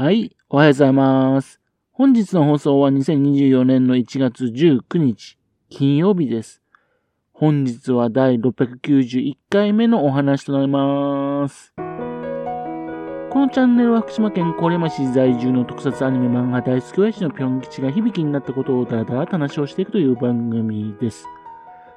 [0.00, 1.60] はい、おはようございます。
[1.90, 5.36] 本日の放送は2024年の1月19日、
[5.70, 6.62] 金曜日です。
[7.32, 11.74] 本日は第691回目のお話となります。
[11.76, 11.82] こ
[13.40, 21.26] のチャンネルは福島県郡山市在住の特撮アニメ漫画大好き親父のぴょん吉が響きになったことをだらだら話をしていくという番組です。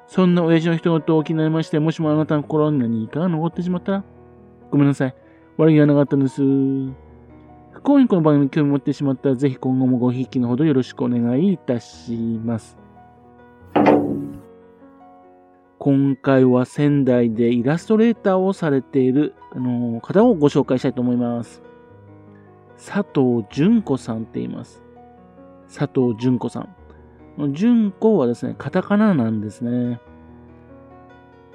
[0.08, 4.04] そんな親父の一言を気になりまして、もしもあなたの心に何かが残ってしまったら、
[4.72, 5.14] ごめんなさい。
[5.56, 6.42] 悪気はなかったんです。
[7.72, 12.12] 不幸にこの番組に興味持ってしまったら、ぜひ今後もごひいきのほどよろしくお願いいたし
[12.44, 12.76] ます。
[15.78, 21.62] 今回は仙台でイラストレーターをされている、あの方をご紹介したいと思います。
[22.76, 24.82] 佐藤純子さんって言います。
[25.66, 26.68] 佐藤純子さん。
[27.52, 29.98] 純子はですね、カタカナなんですね。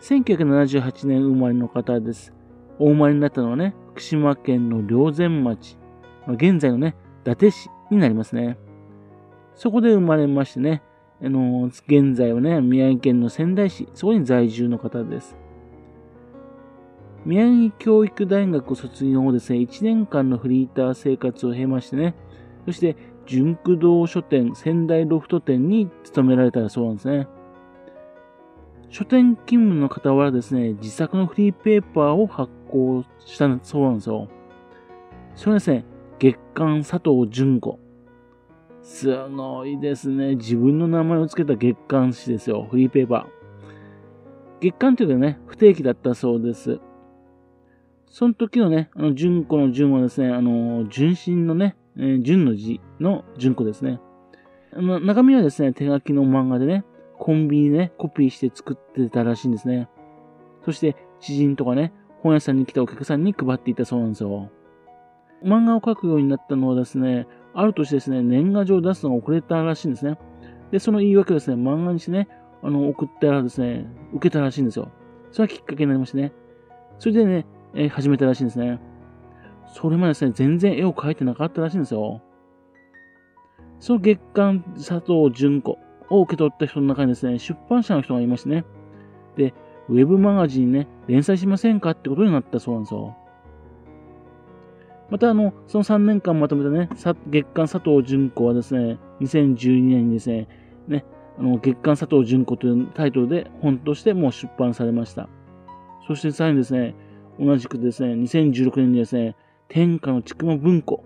[0.02, 2.34] 1978年生まれの方です。
[2.80, 5.77] お生まれになったのはね、福島県の霊前町。
[6.34, 8.58] 現在のね、伊達市になりますね。
[9.56, 10.84] そこで生まれましてね、
[11.22, 15.36] あの現在はね、宮城県の仙台市、そこに在住の方です。
[17.26, 22.16] 宮城教育大学卒業後ですね、1年間のフリーター生活を経ましてね、
[22.66, 27.28] そして、純駆動書店仙台ロフト店に勤められたらそうなんですね。
[28.90, 34.30] 書店勤務の傍らですね、自作のフリーペーパーを発行したそうなんですよ。
[35.36, 35.86] それはですね、
[36.20, 37.80] 月刊佐藤純子。
[38.82, 40.36] すごいですね。
[40.36, 42.68] 自分の名前を付けた月刊誌ですよ。
[42.72, 43.38] フリーペーパー。
[44.62, 46.80] 月刊というかね、不定期だったそうです。
[48.08, 54.00] その時のね、あの、純子の純はですね、あの、純真のね、えー、純の字の純子ですね。
[54.74, 56.84] あの、中身はですね、手書きの漫画でね、
[57.20, 59.88] コンビニでね、コピーして作ってたらしいんですね。
[60.66, 64.50] そして、知人とかね、本屋さんに来たお客さんに配っていたそうなんですよ。
[65.44, 70.18] 漫画を描くようになったのはですね、ある年ですね、年賀状を出すのが遅れたらしいんですね。
[70.72, 72.28] で、その言い訳をですね、漫画にしてね、
[72.64, 74.92] あの、送ったらですね、受けたらしいんですよ。
[75.32, 76.34] それがきっかけになりましてね。
[77.00, 78.80] それでね、えー、始めたらしいんですね。
[79.74, 82.22] それまでですね、全然絵を描いてなかったらしいんですよ。
[83.80, 85.78] その月刊佐藤純子
[86.10, 88.66] を受け取った人の中にですね、出版社の人がいましてね。
[89.36, 89.54] で、
[89.90, 93.16] ウェブマガジンね、連載しませんかってことになったそうなんですよ。
[95.10, 96.90] また、あの、その3年間まとめたね、
[97.30, 100.48] 月刊佐藤純子はですね、2012年にですね、
[100.88, 101.06] ね、
[101.40, 105.30] あの月刊佐藤純子というタイトルで本としてもう出版されました。
[106.08, 106.96] そしてさらにですね、
[107.40, 109.36] 同じくですね、2016年にですね、
[109.70, 111.04] 天下のちくま文庫。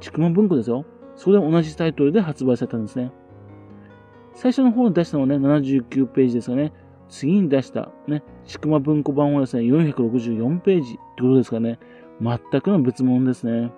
[0.00, 0.84] ちくま文庫ですよ。
[1.14, 3.12] それで同じタイトルで発売されたんですね。
[4.34, 6.72] 最初の方に出したのはね、79ページですがね、
[7.08, 11.78] 次に出したね、ちくま文庫版はですね、464ページってことですかね、
[12.20, 13.72] 全くの別物ですね。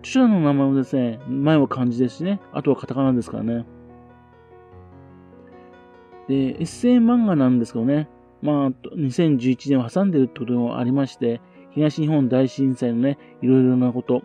[0.00, 3.66] 著者の名前もですね、前は漢字ですしね、あとはカタカナですからね。
[6.28, 8.08] で、エッセイ漫画なんですけどね、
[8.42, 14.22] まあ、2011年を挟んでるってこともありまして、東日本大震災のね、いろいろなこと、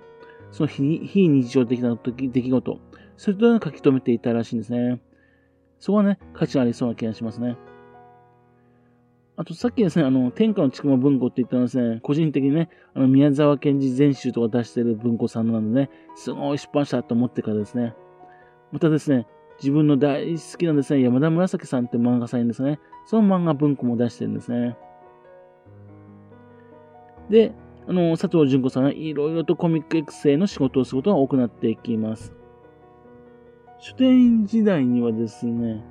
[0.52, 2.80] その非日常的な出来事、
[3.18, 5.00] それと書き留めていたらしいんですね。
[5.80, 7.58] そこはね、価値がありそうな気がしますね。
[9.36, 17.96] あとさっきですね、あの、天下のちくま文庫って言ったのはですね、個人的にね、あの、宮沢賢治全集とか出してる文庫さんなんでね、すごい出版社と思ってからですね。
[18.72, 19.26] またですね、
[19.60, 24.78] 自分の大好きなですね、山田紫さんって漫画さんですね、その漫画文庫も出してるんですね。
[27.30, 27.54] で、
[27.88, 32.36] あの、佐藤純子さんはいろいろとコミック育成の仕事をすることが多くなっていきます。
[33.80, 35.84] 書店員時代にはですね、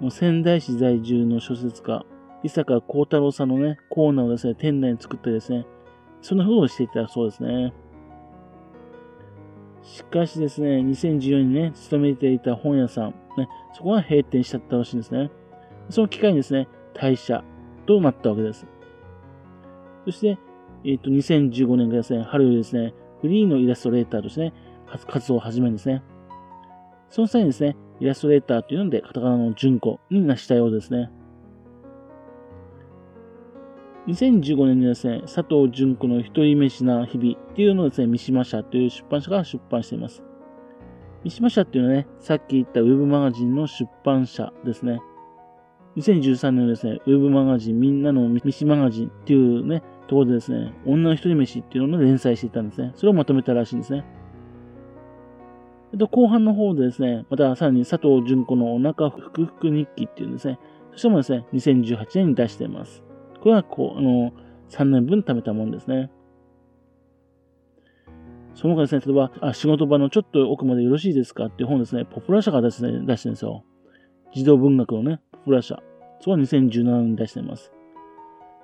[0.00, 2.04] もう仙台市在住の小説家、
[2.42, 5.66] 伊坂幸太郎さんのね、コーナーをですね、店内に作ってですね、
[6.22, 7.72] そんなことをしていたそうですね。
[9.82, 15.30] しかしですね、2014年にね、勤めていた本屋さん、ね、そこが閉店しちゃったらしいんですね。
[15.90, 17.42] その機会にですね、退社
[17.86, 18.66] となったわけです。
[20.04, 20.38] そして、
[20.84, 24.52] えっ、ー、と、2015年からですね、春よりですね、フリーのイラストレーターとしてね、
[25.08, 26.02] 活動を始めるんですね。
[27.10, 31.10] その際にですね、イラストレーターというので、カタカナの順子になしたようですね。
[34.08, 40.22] 2015年にですね、佐藤純子の一人飯な日々っていうのをですね、三島社という出版社が出版しています。
[41.24, 45.00] 三島社っていうのはね、さっき言ったウェブマガジンの出版社ですね。
[45.96, 52.92] 2013年のですね、ウェブマガジンみんなの三島マガジンっていうね、ところでですね、女の一人飯っていうのを連載していたんですね。
[52.96, 54.06] それをまとめたらしいんですね。
[55.98, 60.58] と、後半の方でですね、またさらに佐藤純子のお腹ふくふく日記っていうんですね。
[60.92, 63.07] そしてもですね、2018年に出しています。
[63.48, 64.32] はこう、あの、
[64.70, 66.10] 3年分貯めたものですね。
[68.54, 73.64] その他ですね、例えば、あ仕事場のちょっと奥までよろしいですかっていう本ですね、ポプラ社が出して,、ね、出してるんですよ。
[74.34, 75.80] 児童文学のね、ポプラ社。
[76.20, 77.72] そこは2017年に出しています。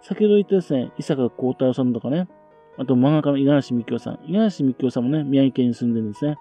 [0.03, 2.29] 先ほど言ったですね、伊坂幸太郎さんとかね、
[2.77, 4.19] あと漫画家の五十嵐美京さん。
[4.27, 6.37] 五十嵐美京さんもね、宮城県に住んでるんですね。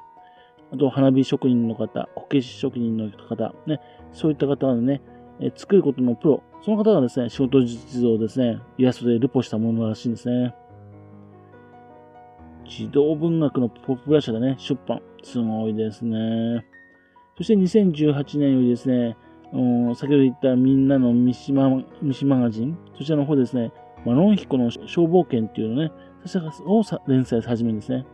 [0.73, 3.79] あと、花火職人の方、こけし職人の方、ね、
[4.11, 5.01] そういった方はね、
[5.43, 10.55] え作ることのプロ、その方がですね、仕事実像をですね、イラストでルポしたものらしいんですね。
[12.65, 15.01] 児童文学のポップラ社でね、出版。
[15.21, 16.65] すごいですね。
[17.37, 19.17] そして2018年よりですね、
[19.53, 23.71] うん、先ほど言ったみんなの三島三島マガジン、そちらの方ですね、
[24.05, 25.91] マロンヒコの消防権っていうのね、
[26.25, 28.05] そちらを連載始めるんですね。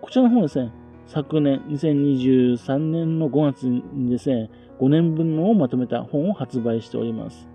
[0.00, 0.72] こちらの方ですね、
[1.06, 4.50] 昨年、2023年の5月にですね、
[4.82, 7.48] 5年分のをまとめた本を発売しております。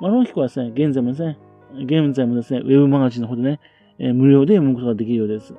[0.00, 1.38] マロンヒコはですね、現在もですね、
[1.74, 3.60] 現在もですね、ウェブマガジンの方でね、
[3.98, 5.54] えー、無料で読むことができるようです。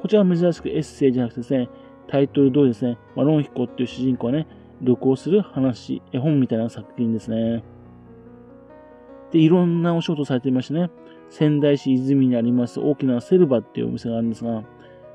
[0.00, 1.68] こちらは珍しくエッセイじゃなくてですね、
[2.06, 4.46] タイトル通りですね、マロンヒコっていう主人公はね、
[4.80, 7.62] 旅行する話、絵本みたいな作品ですね。
[9.32, 10.90] で、いろんなお仕事をされていましてね、
[11.28, 14.64] 仙台市泉にあります大きなセルバっていうお店があるんですが、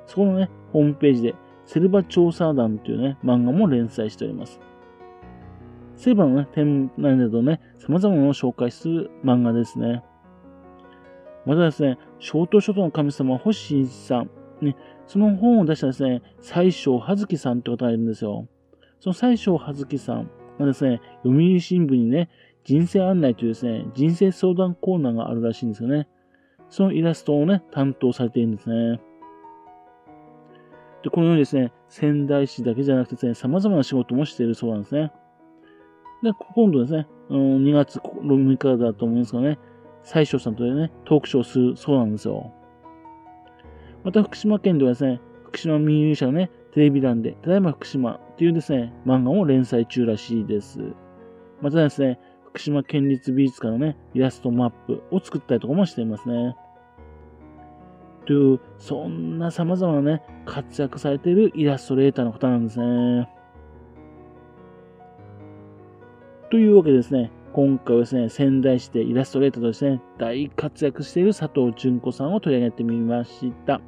[0.06, 4.60] そこのね、ホームページで、セルバ調査団というね、漫画も連載しております。
[5.96, 10.04] セルバのね、展覧などね、様々なものを紹介する漫画ですね。
[11.46, 14.30] またですね、小東諸島の神様、星新一さん、
[14.62, 14.76] ね、
[15.08, 18.48] その本を出したですね、西庄葉月さんって方がいるんですよ。
[19.00, 20.30] その西庄葉月さん
[20.60, 22.30] がですね、読売新聞にね、
[22.64, 26.08] 人生案内というですね、人生相談コーナーがあるらしいんですよね。
[26.70, 29.02] そのイラストをね、担当されているんですね。
[31.04, 35.12] で、このようにですね、仙台市だけじゃなくてですね、様々な仕事もしているそうなんですね。
[36.24, 39.60] で、今度ですね、うん2月6日だと思うんですがね、
[40.04, 42.54] 西庄さんとね、トークショーをするそうなんですよ。
[44.04, 50.80] また福島県ではですね、福島民有社のね、テレビ欄で、ただいま福島っていうですね、漫画も連載中らしいです。
[51.62, 56.56] またですね、福島県立美術館のね、イラストマップを作ったりとかもしていますね。
[58.26, 63.30] という、そんな様々なね、活躍されているイラストレーターの方なんですね。
[66.50, 73.82] というわけでですね、今回はですね、仙台市でイラストレーターとしてね、大活躍している佐藤純子さんを取り上げてみました。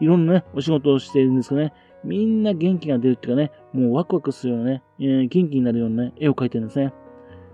[0.00, 1.72] いろんなね、お仕事をしているんですけどね、
[2.04, 6.92] みんな元気が出るっていうかね、もうワクワクするようなね、えー、元気になるようなね、絵を描いてるんですね。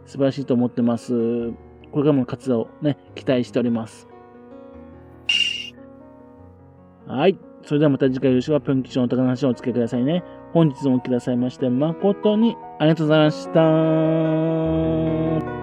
[0.06, 1.52] 素晴らしいと思ってます。
[1.92, 4.09] これからも活動をね、期待しております。
[7.10, 7.38] はい。
[7.62, 10.22] それではまた次回よろしくはぴょん吉のお宝の話をお付けくださいね。
[10.52, 13.44] 本日もくださいまして誠にありがとうございまし
[15.54, 15.59] た。